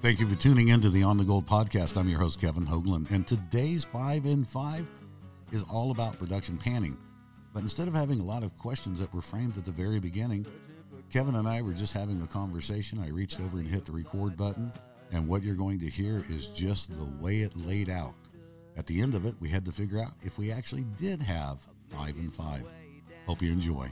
[0.00, 1.96] Thank you for tuning in to the On the Gold podcast.
[1.96, 4.86] I'm your host, Kevin Hoagland, and today's five in five
[5.50, 6.96] is all about production panning.
[7.52, 10.46] But instead of having a lot of questions that were framed at the very beginning,
[11.12, 13.02] Kevin and I were just having a conversation.
[13.02, 14.72] I reached over and hit the record button,
[15.10, 18.14] and what you're going to hear is just the way it laid out.
[18.76, 21.66] At the end of it, we had to figure out if we actually did have
[21.88, 22.62] five and five.
[23.26, 23.90] Hope you enjoy.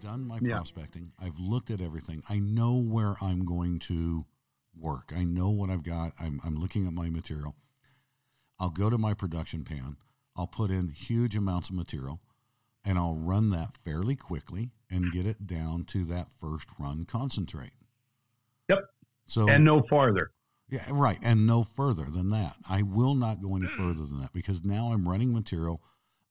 [0.00, 0.56] Done my Yeah.
[0.56, 1.12] prospecting.
[1.18, 2.22] I've looked at everything.
[2.28, 4.24] I know where I'm going to
[4.76, 5.12] work.
[5.14, 6.12] I know what I've got.
[6.20, 7.54] I'm, I'm looking at my material.
[8.58, 9.96] I'll go to my production pan.
[10.36, 12.20] I'll put in huge amounts of material
[12.84, 17.72] and I'll run that fairly quickly and get it down to that first run concentrate.
[18.68, 18.78] Yep.
[19.26, 20.30] So and no farther.
[20.68, 21.18] yeah, right.
[21.22, 22.56] And no further than that.
[22.68, 25.82] I will not go any further than that because now I'm running material.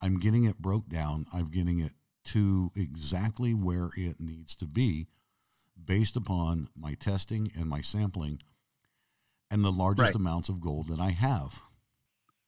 [0.02, 1.26] I'm getting it broke down.
[1.34, 1.92] I'm getting it
[2.34, 5.08] to exactly where it needs to be
[5.84, 8.40] based upon my testing and my sampling
[9.50, 10.16] and the largest Right.
[10.16, 11.62] amounts of gold that I have.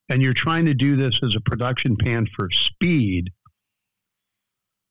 [0.10, 3.32] And you're trying to do this as a production pan for speed.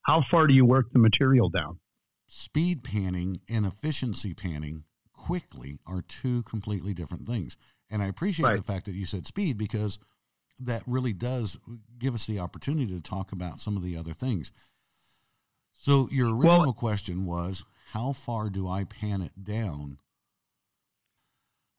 [0.03, 1.79] How far do you work the material down?
[2.27, 7.57] Speed panning and efficiency panning quickly are two completely different things.
[7.91, 8.57] And I appreciate Right.
[8.57, 9.99] the fact that you said speed because
[10.59, 11.59] that really does
[11.99, 14.53] give us the opportunity to talk about some of the other things.
[15.81, 19.99] So your Well- original question was how far do I pan it down?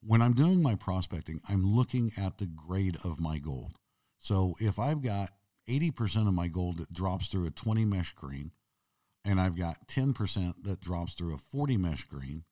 [0.02, 3.78] When I'm doing my prospecting, I'm looking at the grade of my gold.
[4.18, 8.54] So if I've got 80% of my gold that drops through a 20 mesh green,
[9.24, 12.46] and I've got 10% that drops through a 40 mesh green,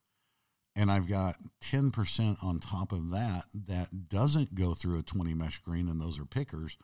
[0.76, 5.58] and I've got 10% on top of that that doesn't go through a 20 mesh
[5.58, 6.78] green, and those are pickers.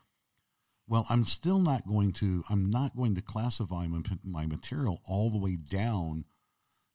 [0.87, 5.29] Well, I'm still not going to, I'm not going to classify my, my material all
[5.29, 6.25] the way down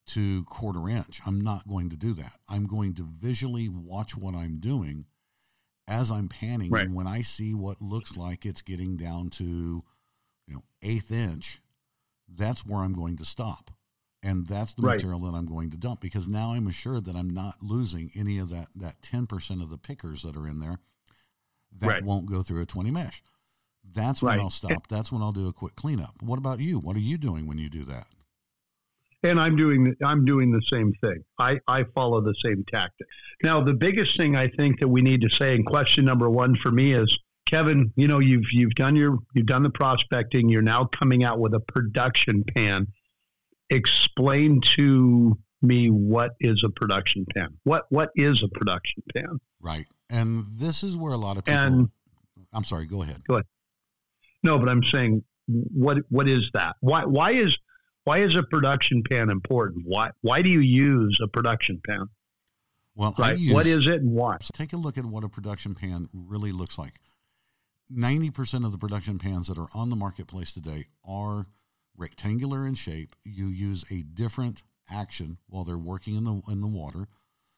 [0.09, 1.21] to quarter inch.
[1.27, 2.33] I'm not going to do that.
[2.49, 5.07] I'm going to visually watch what I'm doing
[5.89, 6.71] as I'm panning.
[6.71, 6.87] Right.
[6.87, 9.83] And when I see what looks like it's getting down to,
[10.47, 11.61] you know, eighth inch,
[12.29, 13.73] that's where I'm going to stop.
[14.23, 14.97] And that's the Right.
[14.97, 18.39] material that I'm going to dump because now I'm assured that I'm not losing any
[18.39, 20.79] of that, that 10% of the pickers that are in there
[21.79, 22.05] that Right.
[22.05, 23.23] won't go through a 20 mesh.
[23.93, 24.41] That's when Right.
[24.41, 24.87] I'll stop.
[24.89, 26.15] That's when I'll do a quick cleanup.
[26.23, 26.79] What about you?
[26.79, 28.07] What are you doing when you do that?
[29.23, 31.23] And I'm doing I'm doing the same thing.
[31.39, 33.07] I, I follow the same tactic.
[33.43, 36.57] Now, the biggest thing I think that we need to say, in question number one
[36.57, 40.49] for me is, Kevin, you know, you've you've done your you've done the prospecting.
[40.49, 42.87] You're now coming out with a production pan.
[43.69, 47.59] Explain to me what is a production pan.
[47.65, 49.39] What what is a production pan?
[49.61, 49.87] Right.
[50.09, 51.61] And this is where a lot of people.
[51.61, 51.91] And-
[52.53, 52.87] I'm sorry.
[52.87, 53.23] Go ahead.
[53.29, 53.47] Go ahead.
[54.43, 56.77] No, but I'm saying what what is that?
[56.81, 57.57] Why why is
[58.05, 59.85] why is a production pan important?
[59.87, 62.07] Why why do you use a production pan?
[62.95, 63.39] Well, I Right.
[63.39, 64.37] use, what is it and why?
[64.53, 67.01] Take a look at what a production pan really looks like.
[67.93, 71.47] 90% of the production pans that are on the marketplace today are
[71.97, 73.17] rectangular in shape.
[73.25, 77.09] You use a different action while they're working in the in the water.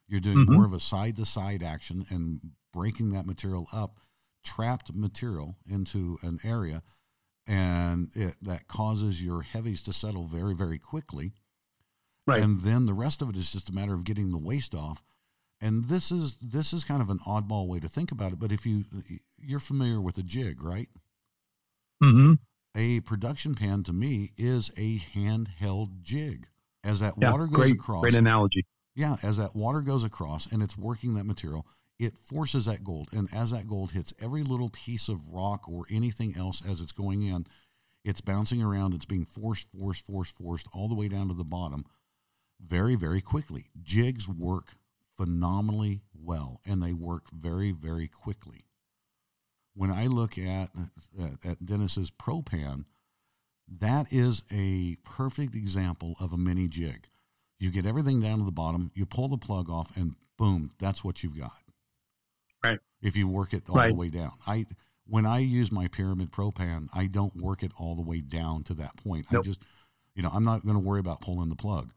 [0.09, 0.53] You're doing Mhm.
[0.55, 3.99] more of a side to side action and breaking that material up,
[4.43, 6.83] trapped material into an area,
[7.47, 11.33] and it, that causes your heavies to settle very very quickly.
[12.27, 12.43] Right.
[12.43, 15.03] And then the rest of it is just a matter of getting the waste off.
[15.61, 18.39] And this is this is kind of an oddball way to think about it.
[18.39, 18.85] But if you
[19.39, 20.89] you're familiar with a jig, right?
[22.03, 22.35] Mm-hmm.
[22.77, 26.47] A production pan to me is a handheld jig.
[26.85, 28.65] As that Yeah, water goes great, across, great analogy.
[28.97, 31.67] yeah, as that water goes across and it's working that material,
[32.03, 33.09] it forces that gold.
[33.13, 36.93] And as that gold hits every little piece of rock or anything else as it's
[36.93, 37.47] going in,
[38.05, 38.95] it's bouncing around.
[38.95, 41.85] It's being forced, forced, forced, forced all the way down to the bottom
[42.61, 43.67] very, very quickly.
[43.83, 44.75] Jigs work
[45.17, 48.65] phenomenally well and they work very, very quickly.
[49.75, 50.71] When I look at,
[51.45, 52.85] at, Dennis's Propan,
[53.69, 57.09] that is a perfect example of a mini jig.
[57.59, 61.05] You get everything down to the bottom, you pull the plug off, and boom, that's
[61.05, 61.62] what you've got.
[63.03, 63.09] Right.
[63.09, 64.33] If you work it all the way down.
[64.47, 64.67] I
[65.07, 68.75] when I use my pyramid propan, I don't work it all the way down to
[68.75, 69.27] that point.
[69.31, 69.41] Nope.
[69.41, 69.63] I just
[70.15, 71.91] you know, I'm not going to worry about pulling the plug.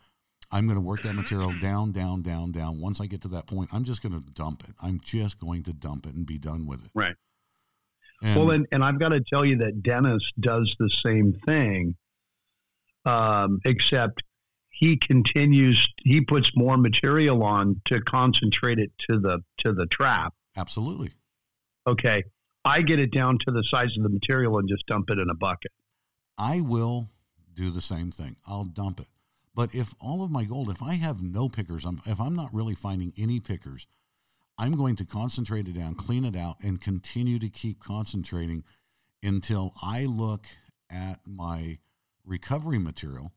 [0.52, 2.80] I'm going to work that material down, down, down, down.
[2.80, 4.76] Once I get to that point, I'm just going to dump it.
[4.82, 6.92] I'm just going to dump it and be done with it.
[6.94, 7.16] Right.
[8.22, 11.96] And, well, and, and I've got to tell you that Dennis does the same thing,
[13.06, 14.24] um, except
[14.70, 15.86] he continues.
[15.98, 20.34] He puts more material on to concentrate it to the to the trap.
[20.56, 21.12] Absolutely.
[21.88, 22.24] Okay,
[22.64, 25.30] I get it down to the size of the material and just dump it in
[25.30, 25.72] a bucket.
[26.38, 27.10] I will
[27.54, 28.36] do the same thing.
[28.48, 29.08] I'll dump it.
[29.54, 32.54] But if all of my gold, if I have no pickers, I'm, if I'm not
[32.54, 33.88] really finding any pickers,
[34.58, 38.64] I'm going to concentrate it down, clean it out, and continue to keep concentrating
[39.24, 40.46] until I look
[40.90, 41.78] at my
[42.26, 43.32] recovery material.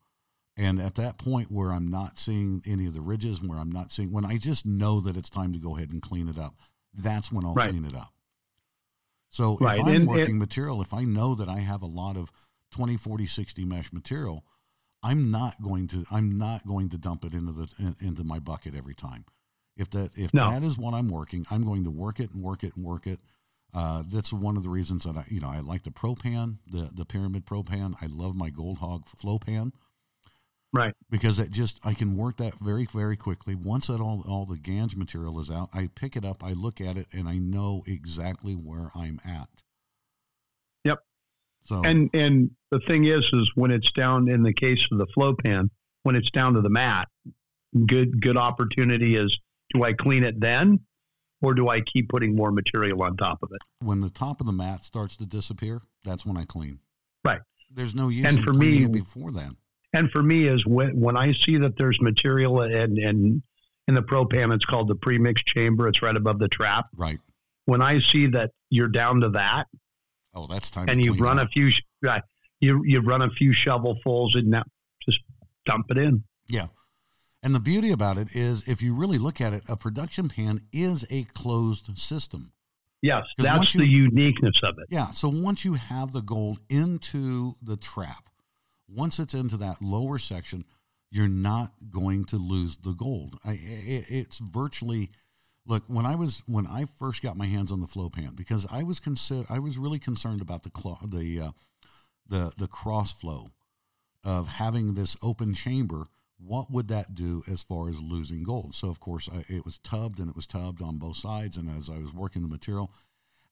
[0.57, 3.93] And at that point where I'm not seeing any of the ridges, where I'm not
[3.93, 6.55] seeing, when I just know that it's time to go ahead and clean it up,
[6.99, 7.71] that's when I'll Right.
[7.71, 8.13] clean it up.
[9.31, 9.79] So Right.
[9.79, 12.33] if I'm And- working and- material, if I know that I have a lot of
[12.71, 14.45] 20, 40, 60 mesh material,
[15.03, 18.39] I'm not going to I'm not going to dump it into the in, into my
[18.41, 19.25] bucket every time.
[19.77, 20.51] If that if No.
[20.51, 23.07] that is what I'm working, I'm going to work it and work it and work
[23.07, 23.21] it.
[23.73, 26.91] Uh, that's one of the reasons that I you know I like the Propan, the
[26.93, 27.95] the Pyramid Propan.
[28.03, 29.73] I love my Gold Hog Flow Pan
[30.73, 30.95] Right.
[31.09, 33.55] because it just I can work that very very quickly.
[33.55, 36.81] Once that all all the gangue material is out, I pick it up, I look
[36.81, 39.49] at it, and I know exactly where I'm at.
[40.85, 40.99] Yep.
[41.65, 45.07] So And and the thing is, is when it's down in the case of the
[45.07, 45.71] flow pan,
[46.03, 47.09] when it's down to the mat,
[47.87, 49.37] good good opportunity is
[49.75, 50.81] do I clean it then,
[51.43, 53.61] or do I keep putting more material on top of it?
[53.85, 56.81] when the top of the mat starts to disappear, that's when I clean.
[57.25, 57.41] Right.
[57.75, 59.57] There's no use And for cleaning me- before then.
[59.93, 63.43] And for me, is when when I see that there's material and and
[63.87, 65.89] in the propan, it's called the premix chamber.
[65.89, 66.87] It's right above the trap.
[66.95, 67.19] Right.
[67.65, 69.67] When I see that you're down to that,
[70.35, 70.89] Oh, that's time.
[70.89, 72.23] and to you've run a few, sh- right,
[72.61, 74.65] you you've run a few shovelfuls, and now
[75.07, 75.21] just
[75.65, 76.23] dump it in.
[76.49, 76.67] Yeah.
[77.43, 80.61] And the beauty about it is, if you really look at it, a production pan
[80.73, 82.53] is a closed system.
[83.01, 84.87] Yes, that's you- the uniqueness of it.
[84.91, 85.13] Yeah.
[85.13, 88.29] So once you have the gold into the trap,
[88.89, 90.65] once it's into that lower section,
[91.11, 93.39] you're not going to lose the gold.
[93.45, 95.11] I, it, it's virtually
[95.67, 98.67] look when I was when I first got my hands on the flow pan because
[98.71, 100.71] I was consider I was really concerned about the
[101.07, 101.51] the uh,
[102.27, 103.51] the the cross flow
[104.25, 106.05] of having this open chamber.
[106.41, 108.75] What would that do as far as losing gold?
[108.75, 111.69] So of course I, it was tubbed and it was tubbed on both sides, and
[111.69, 112.93] as I was working the material,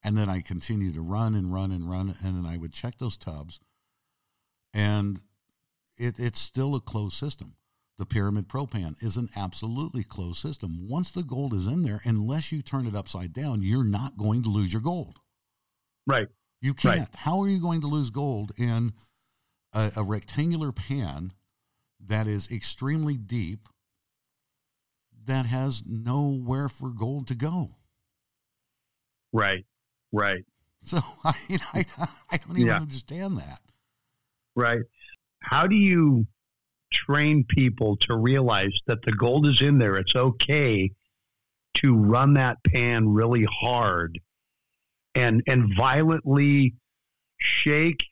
[0.04, 2.98] and then I continued to run and run and run, and then I would check
[2.98, 3.58] those tubs,
[4.76, 5.20] and
[5.96, 7.54] it, it's still a closed system.
[7.98, 10.86] The pyramid propan is an absolutely closed system.
[10.86, 14.42] Once the gold is in there, unless you turn it upside down, you're not going
[14.42, 15.18] to lose your gold.
[16.06, 16.28] Right.
[16.60, 17.08] You can't.
[17.14, 18.92] How are you going to lose gold in
[19.72, 21.32] a, a rectangular pan
[22.04, 23.68] that is extremely deep
[25.24, 27.76] that has nowhere for gold to go?
[29.32, 29.64] Right.
[30.12, 30.44] Right.
[30.82, 31.34] So I,
[31.72, 31.84] I,
[32.30, 32.76] I don't even Yeah.
[32.76, 33.60] understand that.
[34.56, 34.80] Right.
[35.40, 36.26] How do you
[36.92, 39.96] train people to realize that the gold is in there?
[39.96, 40.90] It's okay
[41.74, 44.18] to run that pan really hard
[45.14, 46.74] and and violently
[47.38, 48.04] shake,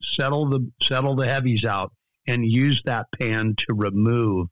[0.00, 1.92] settle the settle the heavies out,
[2.26, 4.48] and use that pan to remove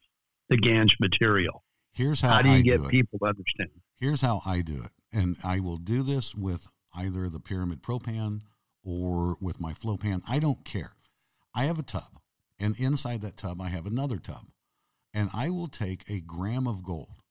[0.48, 1.62] the gangue material.
[1.92, 3.70] Here's how, How do you I get do people to understand?
[3.96, 4.90] Here's how I do it.
[5.12, 8.40] And I will do this with either the Pyramid Propan
[8.82, 10.22] or with my Flow Pan.
[10.26, 10.92] I don't care.
[11.54, 12.20] I have a tub,
[12.58, 14.46] and inside that tub, I have another tub.
[15.14, 17.22] And I will take a gram of gold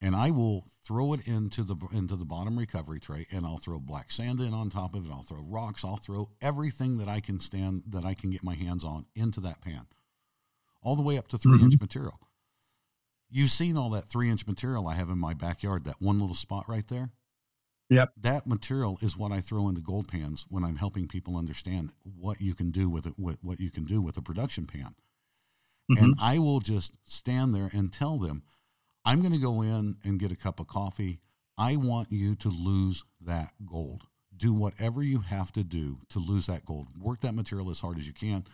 [0.00, 3.78] and I will throw it into the into the bottom recovery tray and I'll throw
[3.78, 5.12] black sand in on top of it.
[5.12, 8.54] I'll throw rocks, I'll throw everything that I can stand that I can get my
[8.54, 9.86] hands on into that pan.
[10.82, 11.64] All the way up to 3 Mhm.
[11.64, 12.18] inch material.
[13.28, 16.34] You've seen all that three inch material I have in my backyard, that one little
[16.34, 17.12] spot right there.
[17.90, 18.12] Yep.
[18.20, 22.40] That material is what I throw into gold pans when I'm helping people understand what
[22.40, 24.94] you can do with it, what, what you can do with a production pan.
[25.90, 26.04] Mm-hmm.
[26.04, 28.44] And I will just stand there and tell them,
[29.04, 31.20] I'm going to go in and get a cup of coffee.
[31.58, 34.04] I want you to lose that gold.
[34.36, 36.88] Do whatever you have to do to lose that gold.
[36.96, 38.44] Work that material as hard as you can.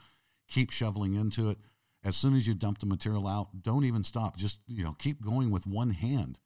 [0.48, 1.58] Keep shoveling into it.
[2.02, 4.36] As soon as you dump the material out, don't even stop.
[4.36, 6.38] Just, you know, keep going with one hand.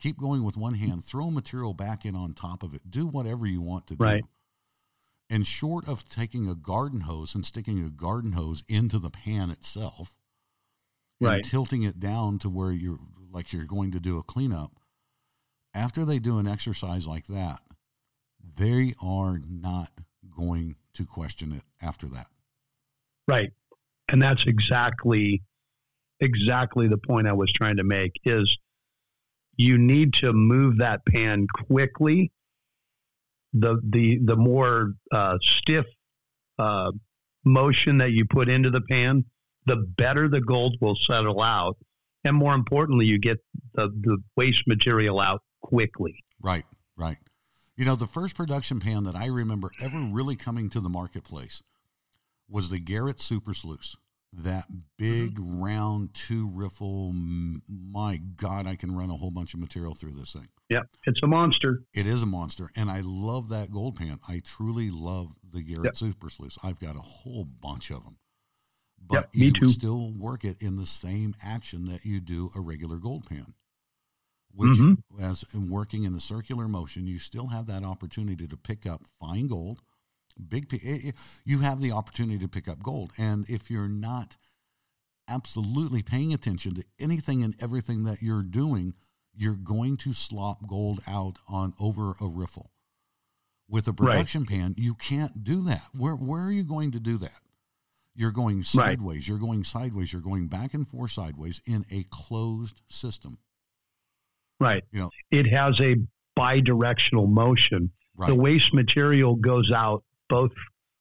[0.00, 1.04] Keep going with one hand.
[1.04, 2.90] Throw material back in on top of it.
[2.90, 4.04] Do whatever you want to do.
[4.04, 4.24] Right.
[5.30, 9.50] And short of taking a garden hose and sticking a garden hose into the pan
[9.50, 10.14] itself,
[11.20, 11.44] and Right.
[11.44, 12.98] tilting it down to where you're
[13.30, 14.72] like you're going to do a cleanup.
[15.72, 17.62] After they do an exercise like that,
[18.56, 19.90] they are not
[20.30, 22.28] going to question it after that.
[23.26, 23.52] Right.
[24.08, 25.42] And that's exactly
[26.20, 28.56] exactly the point I was trying to make is
[29.56, 32.32] you need to move that pan quickly.
[33.52, 35.86] The the the more uh, stiff
[36.58, 36.92] uh,
[37.44, 39.24] motion that you put into the pan,
[39.66, 41.76] the better the gold will settle out,
[42.24, 43.38] and more importantly, you get
[43.74, 46.14] the, the waste material out quickly.
[46.42, 46.64] Right,
[46.96, 47.18] right.
[47.76, 51.62] You know, the first production pan that I remember ever really coming to the marketplace
[52.48, 53.96] was the Garrett Super Sluice.
[54.36, 57.12] That big round two riffle.
[57.12, 60.48] My God, I can run a whole bunch of material through this thing.
[60.68, 61.84] Yeah, it's a monster.
[61.92, 64.18] It is a monster, and I love that gold pan.
[64.28, 65.96] I truly love the Garrett Yep.
[65.96, 66.58] Super Sluice.
[66.62, 68.16] I've got a whole bunch of them,
[68.98, 69.68] but Yep, you too.
[69.68, 73.54] still work it in the same action that you do a regular gold pan.
[74.56, 75.02] Which, Mhm.
[75.18, 79.04] as in working in the circular motion, you still have that opportunity to pick up
[79.06, 79.80] fine gold.
[80.48, 81.12] Big, eh, eh,
[81.44, 84.36] you have the opportunity to pick up gold, and if you're not
[85.28, 88.94] absolutely paying attention to anything and everything that you're doing,
[89.32, 92.70] you're going to slop gold out on over a riffle.
[93.68, 93.96] With a Right.
[94.10, 95.88] production pan, you can't do that.
[95.96, 97.40] Where where are you going to do that?
[98.14, 99.26] You're going sideways.
[99.26, 100.12] You're going sideways.
[100.12, 103.38] You're going back and forth sideways in a closed system.
[104.60, 104.84] Right.
[104.92, 105.96] You know- it has a
[106.38, 107.90] bidirectional motion.
[108.16, 108.28] Right.
[108.28, 110.52] The waste material goes out both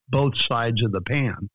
[0.09, 1.49] both sides of the pan.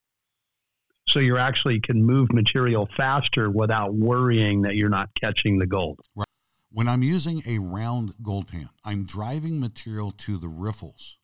[1.07, 6.01] So you actually can move material faster without worrying that you're not catching the gold.
[6.15, 6.27] Right.
[6.71, 11.17] When I'm using a round gold pan, I'm driving material to the riffles.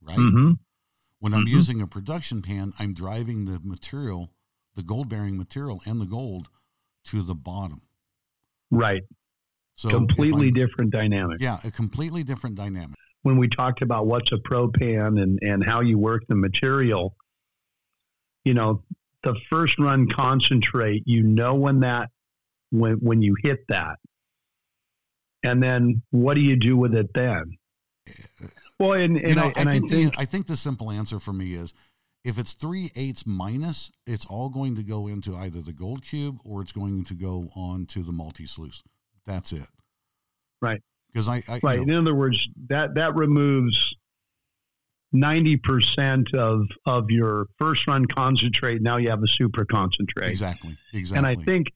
[0.00, 0.16] Right?
[0.16, 0.52] hmm
[1.20, 1.50] When I'm Mhm.
[1.50, 4.32] using a production pan, I'm driving the material,
[4.74, 6.50] the gold bearing material and the gold
[7.04, 7.82] to the bottom.
[8.70, 9.02] Right.
[9.76, 11.40] So Completely different dynamic.
[11.40, 12.96] Yeah, a completely different dynamic.
[13.24, 17.16] When we talked about what's a pro pan and, and how you work the material,
[18.44, 18.84] you know,
[19.22, 22.10] the first run concentrate, you know when that
[22.70, 23.96] when when you hit that.
[25.42, 27.56] And then what do you do with it then?
[28.78, 30.56] Well, and, and, you know, I, I, and I think think the, I think the
[30.56, 31.72] simple answer for me is
[32.24, 36.38] if it's three eighths minus, it's all going to go into either the gold cube
[36.44, 38.82] or it's going to go on to the multi sluice.
[39.26, 39.68] That's it.
[40.60, 40.82] Right.
[41.14, 41.76] Because I, I you Right.
[41.78, 43.94] know, In other words, that that removes
[45.12, 48.82] ninety percent of of your first run concentrate.
[48.82, 51.18] Now you have a super concentrate, exactly, exactly.
[51.18, 51.72] and I think,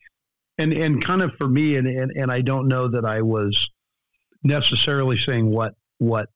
[0.58, 3.68] and and kind of for me, and and, and I don't know that I was
[4.42, 6.28] necessarily saying what what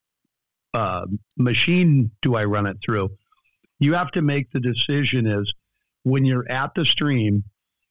[0.74, 1.06] uh,
[1.36, 3.10] machine do I run it through.
[3.80, 5.52] You have to make the decision is
[6.04, 7.44] when you're at the stream,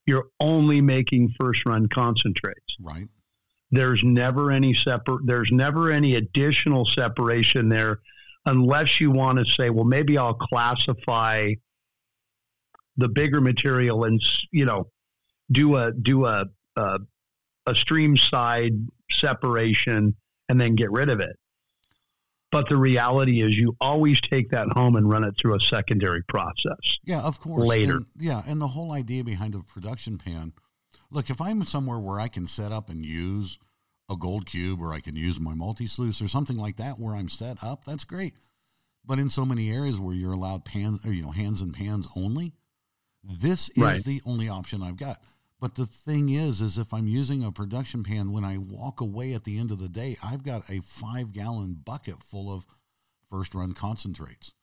[0.06, 3.08] you're only making first run concentrates right.
[3.72, 8.00] There's never any separate there's never any additional separation there
[8.46, 11.51] unless you want to say well maybe i'll classify
[12.98, 14.88] the bigger material and you know
[15.51, 17.00] do a do a a,
[17.68, 18.74] a stream side
[19.12, 20.16] separation
[20.50, 21.36] and then get rid of it
[22.51, 26.22] but the reality is you always take that home and run it through a secondary
[26.28, 27.66] process Yeah, of course.
[27.66, 27.94] later.
[27.98, 30.51] And, yeah, and the whole idea behind a production pan.
[31.12, 33.60] Look, if I'm somewhere where I can set up and use
[34.10, 37.15] a gold cube, or I can use my multi sluice, or something like that, where
[37.15, 38.34] I'm set up, that's great.
[39.06, 42.08] But in so many areas where you're allowed pans, or you know, hands and pans
[42.15, 42.53] only,
[43.24, 44.03] this is Right.
[44.03, 45.22] the only option I've got.
[45.60, 49.34] But the thing is, is if I'm using a production pan, when I walk away
[49.34, 52.65] at the end of the day, I've got a five gallon bucket full of
[53.30, 54.53] first run concentrates.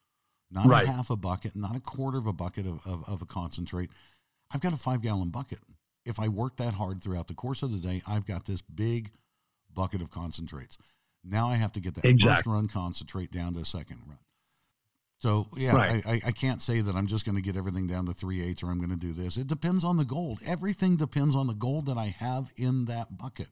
[0.51, 0.89] Not Right.
[0.89, 3.91] a half a bucket, not a quarter of a bucket of, of, of a concentrate.
[4.51, 5.61] I've got a five gallon bucket.
[6.09, 9.11] If I work that hard throughout the course of the day, I've got this big
[9.75, 10.79] bucket of concentrates.
[11.23, 14.19] Now I have to get that first run concentrate down to a second run.
[15.21, 16.07] So yeah, Right.
[16.07, 18.41] I, I, I can't say that I'm just going to get everything down to three
[18.43, 19.37] eighths or I'm going to do this.
[19.37, 20.39] It depends on the gold.
[20.47, 23.49] Everything depends on the gold that I have in that bucket.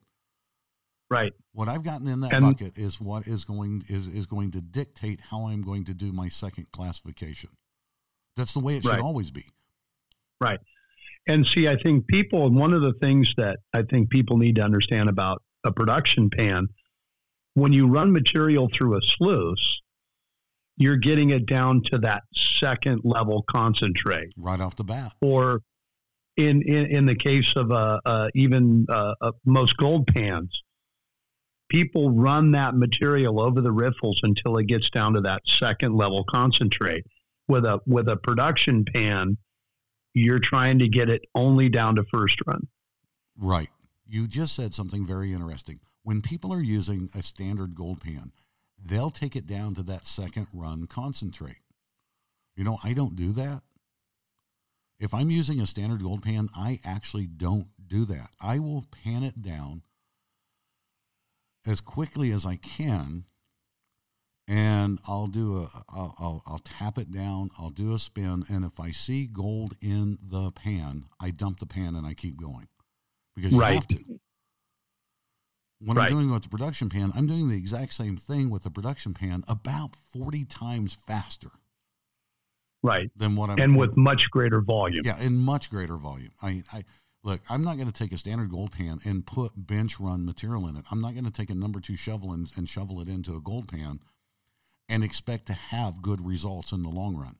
[1.11, 4.53] right What I've gotten in that And- bucket is what is going is, is going
[4.53, 7.51] to dictate how I'm going to do my second classification.
[8.37, 9.01] That's the way it should Right.
[9.01, 9.47] always be.
[10.41, 10.61] Right.
[11.27, 14.57] And see, I think people, and one of the things that I think people need
[14.57, 16.69] to understand about a production pan,
[17.55, 19.81] when you run material through a sluice,
[20.77, 24.29] you're getting it down to that second level concentrate.
[24.37, 25.15] Right off the bat.
[25.21, 25.61] Or
[26.37, 30.63] in, in, in the case of uh, uh, even uh, uh, most gold pans,
[31.69, 36.25] people run that material over the riffles until it gets down to that second level
[36.25, 37.05] concentrate.
[37.49, 39.39] With a with a production pan,
[40.17, 42.67] you're trying to get it only down to first run.
[43.37, 43.69] Right.
[44.09, 45.81] You just said something very interesting.
[46.05, 48.33] When people are using a standard gold pan,
[48.83, 51.59] they'll take it down to that second run concentrate.
[52.57, 53.61] You know, I don't do that.
[54.99, 58.31] If I'm using a standard gold pan, I actually don't do that.
[58.41, 59.83] I will pan it down
[61.67, 63.25] as quickly as I can
[64.49, 68.65] and I'll do a I'll, I'll, I'll tap it down i'll do a spin and
[68.65, 72.69] if i see gold in the pan i dump the pan and i keep going
[73.35, 73.75] because you Right.
[73.75, 73.99] have to
[75.81, 76.07] when Right.
[76.07, 79.15] i'm doing with the production pan i'm doing the exact same thing with the production
[79.15, 81.51] pan about 40 times faster
[82.83, 83.11] Right.
[83.17, 85.05] than what I'm And with much greater volume.
[85.05, 86.31] yeah, in much greater volume.
[86.41, 86.85] I, I
[87.25, 90.69] look, I'm not going to take a standard gold pan and put bench run material
[90.69, 90.85] in it.
[90.93, 93.41] I'm not going to take a number two shovel and, and shovel it into a
[93.41, 93.99] gold pan
[94.89, 97.37] and expect to have good results in the long run.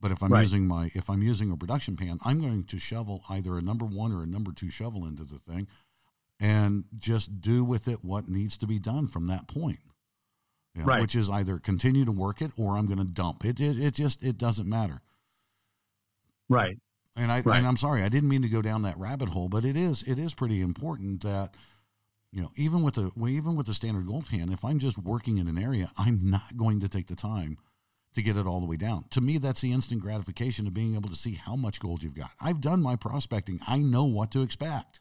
[0.00, 0.42] But if I'm Right.
[0.42, 3.84] using my if I'm using a production pan, I'm going to shovel either a number
[3.86, 5.66] one or a number two shovel into the thing
[6.38, 9.80] and just do with it what needs to be done from that point.
[10.74, 11.00] You know, Right.
[11.00, 13.58] Which is either continue to work it or I'm going to dump it.
[13.58, 15.00] It, it just it doesn't matter.
[16.48, 16.78] Right.
[17.16, 17.56] And I Right.
[17.58, 20.02] and I'm sorry, I didn't mean to go down that rabbit hole, but it is
[20.02, 21.54] it is pretty important that
[22.32, 24.98] you know even with the well, even with the standard gold pan, if I'm just
[24.98, 27.58] working in an area, I'm not going to take the time
[28.14, 29.04] to get it all the way down.
[29.10, 32.14] To me, that's the instant gratification of being able to see how much gold you've
[32.16, 32.30] got.
[32.40, 33.60] I've done my prospecting.
[33.66, 35.00] I know what to expect.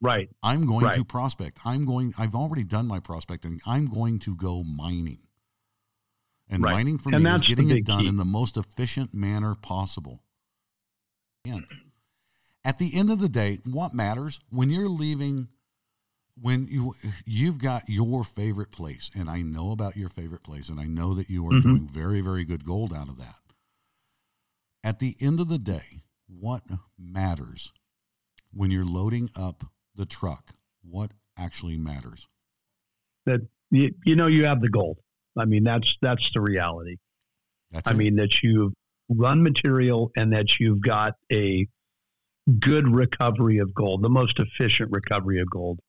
[0.00, 0.28] Right.
[0.42, 1.58] I'm going to prospect.
[1.64, 2.14] I'm going.
[2.18, 3.60] I've already done my prospecting.
[3.66, 5.18] I'm going to go mining.
[6.48, 6.72] And Right.
[6.72, 8.08] mining for And me is getting it done key.
[8.08, 10.22] in the most efficient manner possible.
[11.44, 11.66] And
[12.64, 15.48] at the end of the day, what matters when you're leaving,
[16.40, 20.78] when you you've got your favorite place, and I know about your favorite place, and
[20.80, 21.62] I know that you are Mhm.
[21.62, 23.40] doing very, very good gold out of that.
[24.84, 26.62] At the end of the day, what
[26.98, 27.72] matters
[28.52, 29.64] when you're loading up
[29.94, 30.54] the truck?
[30.82, 32.28] What actually matters?
[33.26, 33.40] That
[33.70, 34.98] you, you know you have the gold.
[35.36, 36.96] I mean that's that's the reality.
[37.70, 37.96] That's I it.
[37.96, 38.72] mean that you've
[39.08, 41.66] run material and that you've got a
[42.60, 45.80] good recovery of gold, the most efficient recovery of gold.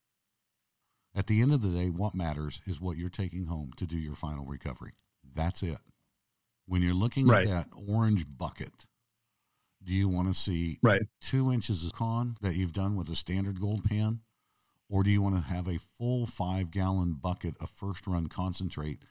[1.14, 3.98] At the end of the day, what matters is what you're taking home to do
[3.98, 4.92] your final recovery.
[5.34, 5.78] That's it.
[6.66, 7.46] When you're looking Right.
[7.48, 8.86] at that orange bucket,
[9.82, 11.02] do you want to see Right.
[11.20, 14.22] two inches of con that you've done with a standard gold pan?
[14.88, 19.04] Or do you want to have a full five gallon bucket of first run concentrate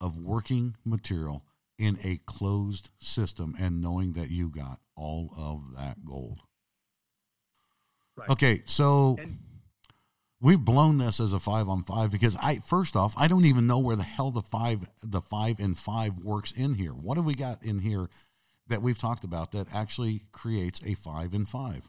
[0.00, 1.46] of working material
[1.78, 6.40] in a closed system and knowing that you got all of that gold?
[8.16, 8.30] Right.
[8.30, 9.43] Okay, so And-
[10.44, 13.66] we've blown this as a five on five because I first off I don't even
[13.66, 16.92] know where the hell the five the five and five works in here.
[16.92, 18.08] What have we got in here
[18.68, 21.88] that we've talked about that actually creates a five and five?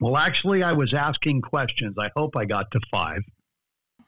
[0.00, 1.96] Well, actually, I was asking questions.
[1.98, 3.22] I hope I got to five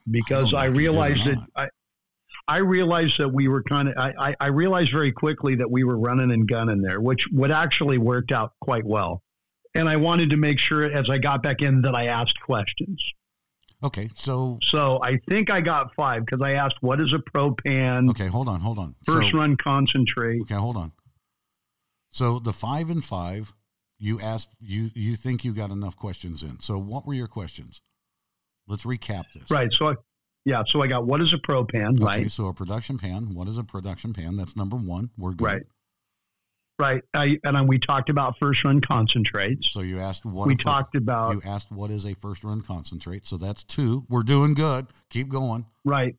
[0.09, 1.47] because I, if you did or realized that.
[1.55, 1.67] I,
[2.47, 3.97] I realized that we were kind of.
[3.97, 7.51] I, I, I realized very quickly that we were running and gunning there, which would
[7.51, 9.21] actually worked out quite well.
[9.75, 13.01] And I wanted to make sure as I got back in that I asked questions.
[13.83, 18.09] Okay, so So I think I got five because I asked, "What is a propan
[18.11, 18.95] okay, hold on, hold on.
[19.05, 20.91] first so, run concentrate?" Okay, hold on.
[22.11, 23.53] So the five and five,
[23.97, 26.59] you asked you you think you got enough questions in.
[26.59, 27.81] So what were your questions?
[28.67, 29.49] Let's recap this.
[29.49, 29.71] Right.
[29.73, 29.93] So, I,
[30.45, 30.63] yeah.
[30.67, 31.95] So I got what is a propan?
[31.95, 32.31] Okay, Right.
[32.31, 33.31] so a production pan.
[33.33, 34.37] What is a production pan?
[34.37, 35.09] That's number one.
[35.17, 35.45] We're good.
[35.45, 35.63] Right.
[36.81, 37.03] Right.
[37.13, 39.71] I, and then we talked about first run concentrates.
[39.71, 43.27] So you asked what we talked about you asked what is a first run concentrate.
[43.27, 44.05] So that's two.
[44.09, 44.87] We're doing good.
[45.09, 45.65] Keep going.
[45.85, 46.15] right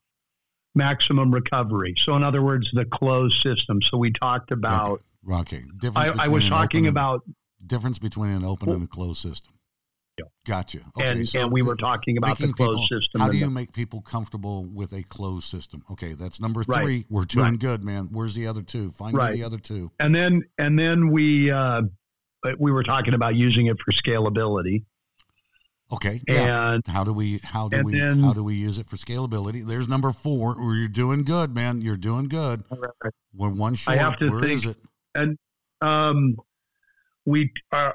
[0.74, 1.94] maximum recovery.
[1.98, 3.82] So in other words, the closed system.
[3.82, 5.02] So we talked about.
[5.30, 5.62] Okay.
[5.80, 7.22] Difference I, I was talking open about,
[7.66, 9.54] difference between an open and a closed system.
[10.46, 10.78] Gotcha.
[10.96, 13.20] Okay, and, so and we were talking about the closed people- system.
[13.20, 15.84] How do you the- make people comfortable with a closed system?
[15.90, 16.82] Okay, that's number Right.
[16.84, 17.06] three.
[17.08, 17.58] We're doing Right.
[17.58, 18.08] good, man.
[18.10, 18.90] Where's the other two?
[18.90, 19.32] Find Right.
[19.32, 19.90] the other two.
[20.00, 21.82] and then and then we uh,
[22.58, 24.84] we were talking about using it for scalability.
[25.92, 26.20] Okay.
[26.28, 26.72] Yeah.
[26.74, 29.64] And how do we how do we then- how do we use it for scalability?
[29.66, 30.54] There's number four.
[30.54, 31.80] Where you're doing good, man.
[31.82, 32.64] You're doing good.
[33.34, 33.96] We're one short.
[33.96, 34.76] I have to Where is think-
[35.16, 35.38] it?
[35.80, 36.36] um,
[37.24, 37.92] we uh,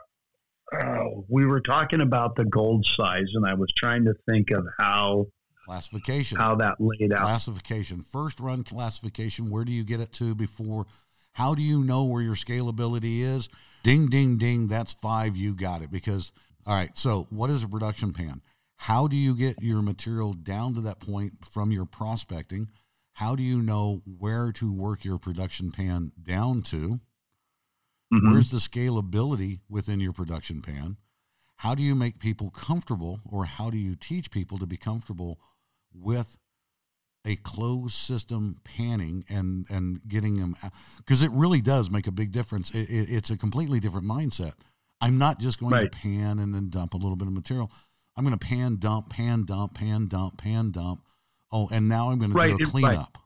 [0.73, 4.65] uh, we were talking about the gold size, and I was trying to think of
[4.80, 5.27] how
[5.65, 6.38] Classification.
[6.38, 7.19] how that laid out.
[7.19, 8.01] classification.
[8.01, 9.49] First run classification.
[9.49, 10.86] Where do you get it to before?
[11.34, 13.49] How do you know where your scalability is?
[13.84, 14.67] Ding ding ding.
[14.67, 15.36] That's five.
[15.36, 15.91] You got it.
[15.91, 16.32] Because
[16.65, 16.97] all right.
[16.97, 18.41] So what is a production pan?
[18.77, 22.69] How do you get your material down to that point from your prospecting?
[23.13, 26.99] How do you know where to work your production pan down to
[28.13, 28.32] Mhm.
[28.32, 30.98] Where's the scalability within your production pan?
[31.58, 35.39] How do you make people comfortable, or how do you teach people to be comfortable
[35.93, 36.38] with
[37.26, 40.56] a closed system panning and and getting them?
[40.98, 42.72] Because it really does make a big difference.
[42.72, 44.54] It, it, it's a completely different mindset.
[45.02, 45.91] I'm not just going Right.
[45.91, 47.72] to pan and then dump a little bit of material.
[48.15, 51.02] I'm going to pan, dump, pan, dump, pan, dump, pan, dump.
[51.52, 52.72] Oh, and now I'm going to Right, do a it- right.
[52.72, 53.17] cleanup.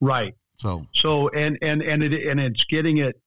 [0.00, 0.34] Right.
[0.58, 3.20] So So and and and it and it's getting it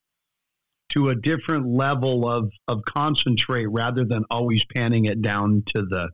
[0.89, 6.09] to a different level of of concentrate rather than always panning it down to the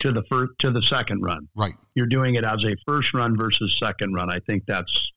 [0.00, 1.48] to the first to the second run.
[1.54, 4.30] right, You're doing it as a first run versus second run.
[4.30, 5.12] I think that's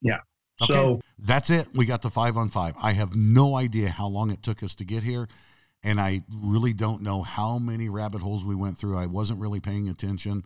[0.00, 0.18] Yeah.
[0.62, 0.72] Okay.
[0.72, 1.68] So That's it.
[1.74, 2.74] We got the five on five.
[2.80, 5.28] I have no idea how long it took us to get here.
[5.82, 8.96] And I really don't know how many rabbit holes we went through.
[8.96, 10.44] I wasn't really paying attention,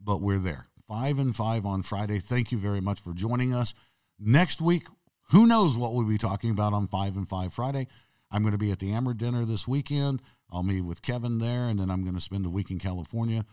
[0.00, 0.66] but we're there.
[0.86, 2.20] Five and five on Friday.
[2.20, 3.74] Thank you very much for joining us.
[4.20, 4.86] Next week,
[5.32, 7.88] who knows what we'll be talking about on Five and Five Friday.
[8.30, 10.20] I'm going to be at the Amber dinner this weekend.
[10.50, 13.44] I'll meet with Kevin there, and then I'm going to spend the week in California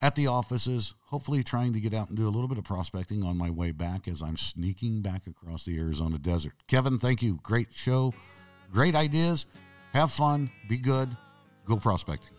[0.00, 3.22] at the offices, hopefully trying to get out and do a little bit of prospecting
[3.22, 6.52] on my way back as I'm sneaking back across the Arizona desert.
[6.68, 7.40] Kevin, thank you.
[7.42, 8.12] Great show,
[8.72, 9.46] great ideas.
[9.92, 11.08] Have fun, be good,
[11.64, 12.37] go prospecting.